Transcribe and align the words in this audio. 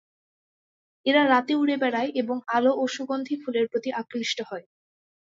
এরা 1.05 1.21
রাতে 1.25 1.53
উড়ে 1.55 1.75
বেড়ায় 1.77 2.11
এবং 2.21 2.37
আলো 2.55 2.71
ও 2.77 2.93
সুগন্ধি 2.95 3.35
ফুলের 3.41 3.65
প্রতি 3.71 3.89
আকৃষ্ট 4.01 4.37
হয়। 4.49 4.65